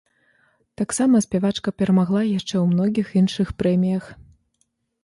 Таксама 0.81 1.21
спявачка 1.25 1.69
перамагла 1.83 2.21
яшчэ 2.39 2.53
ў 2.63 2.65
многіх 2.73 3.07
іншых 3.23 3.47
прэміях. 3.63 4.13